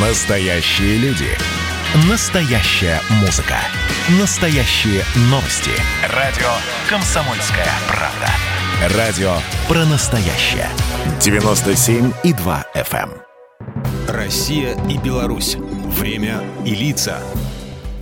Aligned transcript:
Настоящие 0.00 0.96
люди. 0.98 1.26
Настоящая 2.08 3.00
музыка. 3.20 3.56
Настоящие 4.20 5.02
новости. 5.22 5.72
Радио 6.14 6.46
«Комсомольская 6.88 7.66
правда». 7.88 8.96
Радио 8.96 9.32
про 9.66 9.84
настоящее. 9.86 10.68
97,2 11.18 12.64
FM. 12.76 13.10
эм. 13.10 13.12
Россия 14.06 14.78
и 14.88 14.98
Беларусь. 14.98 15.56
Время 15.56 16.44
и 16.64 16.76
лица. 16.76 17.18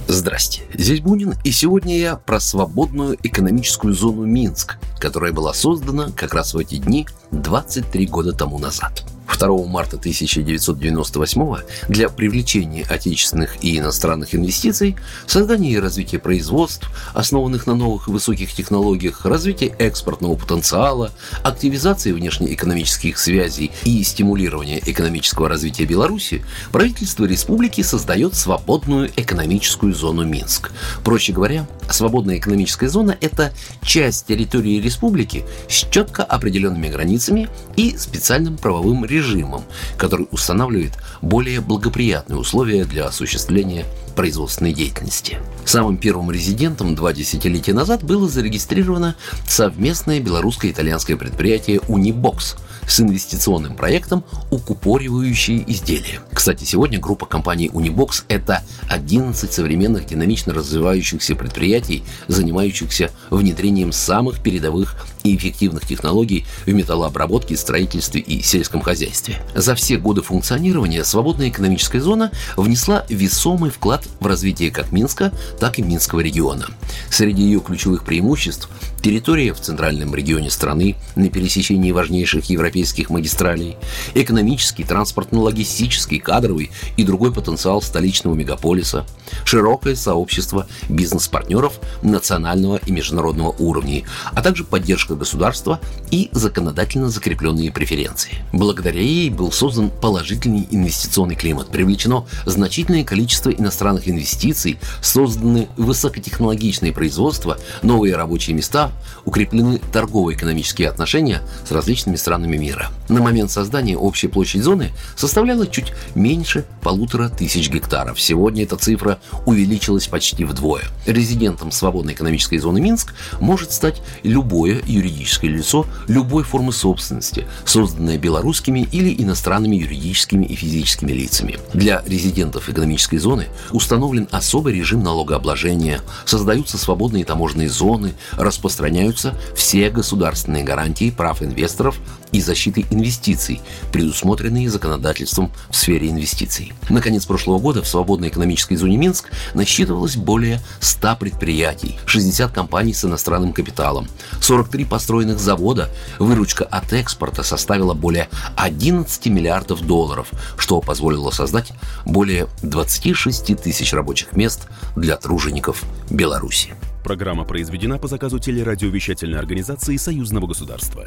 Здрасте, 0.06 0.64
здесь 0.74 1.00
Бунин, 1.00 1.32
и 1.44 1.50
сегодня 1.50 1.98
я 1.98 2.16
про 2.16 2.40
свободную 2.40 3.16
экономическую 3.22 3.94
зону 3.94 4.26
Минск, 4.26 4.76
которая 4.98 5.32
была 5.32 5.54
создана 5.54 6.10
как 6.14 6.34
раз 6.34 6.52
в 6.52 6.58
эти 6.58 6.74
дни 6.74 7.08
23 7.30 8.06
года 8.06 8.34
тому 8.34 8.58
назад. 8.58 9.02
2 9.38 9.66
марта 9.66 9.96
1998 9.96 11.56
для 11.88 12.08
привлечения 12.08 12.84
отечественных 12.88 13.62
и 13.62 13.78
иностранных 13.78 14.34
инвестиций, 14.34 14.96
создания 15.26 15.72
и 15.72 15.78
развития 15.78 16.18
производств, 16.18 16.88
основанных 17.14 17.66
на 17.66 17.74
новых 17.74 18.08
и 18.08 18.10
высоких 18.10 18.52
технологиях, 18.52 19.24
развития 19.24 19.74
экспортного 19.78 20.36
потенциала, 20.36 21.12
активизации 21.42 22.12
внешнеэкономических 22.12 23.18
связей 23.18 23.70
и 23.84 24.02
стимулирования 24.02 24.80
экономического 24.84 25.48
развития 25.48 25.84
Беларуси, 25.84 26.44
правительство 26.72 27.24
республики 27.24 27.82
создает 27.82 28.34
свободную 28.34 29.10
экономическую 29.16 29.94
зону 29.94 30.24
Минск. 30.24 30.72
Проще 31.04 31.32
говоря, 31.32 31.66
свободная 31.90 32.38
экономическая 32.38 32.88
зона– 32.88 33.16
это 33.20 33.52
часть 33.82 34.26
территории 34.26 34.80
республики 34.80 35.44
с 35.68 35.86
четко 35.90 36.24
определенными 36.24 36.88
границами 36.88 37.48
и 37.76 37.96
специальным 37.96 38.56
правовым 38.56 39.04
режимом 39.04 39.64
который 39.96 40.28
устанавливает 40.30 40.92
более 41.22 41.60
благоприятные 41.60 42.38
условия 42.38 42.84
для 42.84 43.06
осуществления 43.06 43.84
производственной 44.16 44.72
деятельности. 44.72 45.38
Самым 45.64 45.98
первым 45.98 46.32
резидентом 46.32 46.96
два 46.96 47.12
десятилетия 47.12 47.74
назад 47.74 48.02
было 48.02 48.28
зарегистрировано 48.28 49.14
совместное 49.46 50.18
белорусско-итальянское 50.18 51.16
предприятие 51.16 51.80
«Унибокс», 51.86 52.56
с 52.86 53.00
инвестиционным 53.00 53.74
проектом 53.74 54.24
«Укупоривающие 54.50 55.70
изделия». 55.70 56.20
Кстати, 56.32 56.64
сегодня 56.64 56.98
группа 56.98 57.26
компаний 57.26 57.68
Unibox– 57.68 58.24
это 58.28 58.62
11 58.88 59.52
современных 59.52 60.06
динамично 60.06 60.54
развивающихся 60.54 61.34
предприятий, 61.34 62.04
занимающихся 62.28 63.10
внедрением 63.30 63.92
самых 63.92 64.40
передовых 64.42 65.04
и 65.26 65.36
эффективных 65.36 65.86
технологий 65.86 66.46
в 66.64 66.72
металлообработке, 66.72 67.56
строительстве 67.56 68.20
и 68.20 68.42
сельском 68.42 68.80
хозяйстве. 68.80 69.42
За 69.54 69.74
все 69.74 69.96
годы 69.96 70.22
функционирования 70.22 71.04
свободная 71.04 71.48
экономическая 71.48 72.00
зона 72.00 72.30
внесла 72.56 73.04
весомый 73.08 73.70
вклад 73.70 74.06
в 74.20 74.26
развитие 74.26 74.70
как 74.70 74.92
Минска, 74.92 75.32
так 75.58 75.78
и 75.78 75.82
Минского 75.82 76.20
региона. 76.20 76.66
Среди 77.10 77.42
ее 77.42 77.60
ключевых 77.60 78.04
преимуществ– 78.04 78.68
территория 79.06 79.52
в 79.52 79.60
центральном 79.60 80.14
регионе 80.14 80.50
страны 80.50 80.96
на 81.14 81.28
пересечении 81.28 81.92
важнейших 81.92 82.46
европейских 82.46 83.10
магистралей, 83.10 83.76
экономический, 84.14 84.84
транспортно-логистический, 84.84 86.18
кадровый 86.18 86.70
и 86.96 87.04
другой 87.04 87.32
потенциал 87.32 87.82
столичного 87.82 88.34
мегаполиса, 88.34 89.06
широкое 89.44 89.94
сообщество 89.94 90.66
бизнес-партнеров 90.88 91.78
национального 92.02 92.80
и 92.84 92.90
международного 92.90 93.54
уровней, 93.58 94.04
а 94.32 94.42
также 94.42 94.64
поддержка 94.64 95.14
государства 95.16 95.80
и 96.10 96.28
законодательно 96.32 97.08
закрепленные 97.08 97.72
преференции. 97.72 98.34
Благодаря 98.52 99.00
ей 99.00 99.30
был 99.30 99.52
создан 99.52 99.90
положительный 99.90 100.66
инвестиционный 100.70 101.34
климат, 101.34 101.68
привлечено 101.68 102.26
значительное 102.44 103.04
количество 103.04 103.50
иностранных 103.50 104.08
инвестиций, 104.08 104.78
созданы 105.00 105.68
высокотехнологичные 105.76 106.92
производства, 106.92 107.58
новые 107.82 108.16
рабочие 108.16 108.54
места, 108.54 108.92
укреплены 109.24 109.80
торгово-экономические 109.92 110.88
отношения 110.88 111.42
с 111.66 111.72
различными 111.72 112.16
странами 112.16 112.56
мира. 112.56 112.90
На 113.08 113.22
момент 113.22 113.50
создания 113.50 113.96
общая 113.96 114.28
площадь 114.28 114.62
зоны 114.62 114.90
составляла 115.14 115.66
чуть 115.66 115.92
меньше 116.14 116.64
полутора 116.82 117.28
тысяч 117.28 117.70
гектаров. 117.70 118.20
Сегодня 118.20 118.64
эта 118.64 118.76
цифра 118.76 119.18
увеличилась 119.44 120.08
почти 120.08 120.44
вдвое. 120.44 120.82
Резидентом 121.06 121.70
свободной 121.70 122.14
экономической 122.14 122.58
зоны 122.58 122.80
Минск 122.80 123.14
может 123.40 123.72
стать 123.72 124.02
любое 124.22 124.82
юридическое 124.86 125.50
лицо 125.50 125.86
любой 126.08 126.42
формы 126.42 126.72
собственности, 126.72 127.46
созданное 127.64 128.18
белорусскими 128.18 128.88
или 128.90 129.14
иностранными 129.22 129.76
юридическими 129.76 130.44
и 130.44 130.56
физическими 130.56 131.12
лицами. 131.12 131.58
Для 131.74 132.02
резидентов 132.06 132.68
экономической 132.68 133.18
зоны 133.18 133.46
установлен 133.70 134.28
особый 134.32 134.74
режим 134.74 135.02
налогообложения, 135.02 136.00
создаются 136.24 136.76
свободные 136.76 137.24
таможенные 137.24 137.68
зоны, 137.68 138.14
распространяются 138.32 139.34
все 139.54 139.90
государственные 139.90 140.64
гарантии 140.64 141.10
прав 141.10 141.42
инвесторов 141.42 141.98
и 142.32 142.40
защиты 142.40 142.84
инвестиций, 142.96 143.60
предусмотренные 143.92 144.68
законодательством 144.68 145.52
в 145.70 145.76
сфере 145.76 146.10
инвестиций. 146.10 146.72
Наконец 146.88 147.26
прошлого 147.26 147.58
года 147.58 147.82
в 147.82 147.88
свободной 147.88 148.28
экономической 148.28 148.76
зоне 148.76 148.96
Минск 148.96 149.30
насчитывалось 149.54 150.16
более 150.16 150.60
100 150.80 151.16
предприятий, 151.16 151.98
60 152.06 152.50
компаний 152.52 152.94
с 152.94 153.04
иностранным 153.04 153.52
капиталом, 153.52 154.08
43 154.40 154.84
построенных 154.84 155.38
завода, 155.38 155.88
выручка 156.18 156.64
от 156.64 156.92
экспорта 156.92 157.42
составила 157.42 157.94
более 157.94 158.28
11 158.56 159.26
миллиардов 159.26 159.86
долларов, 159.86 160.28
что 160.56 160.80
позволило 160.80 161.30
создать 161.30 161.72
более 162.04 162.48
26 162.62 163.56
тысяч 163.62 163.92
рабочих 163.92 164.32
мест 164.32 164.68
для 164.96 165.16
тружеников 165.16 165.84
Беларуси. 166.10 166.74
Программа 167.06 167.44
произведена 167.44 167.98
по 167.98 168.08
заказу 168.08 168.40
телерадиовещательной 168.40 169.38
организации 169.38 169.96
Союзного 169.96 170.48
государства. 170.48 171.06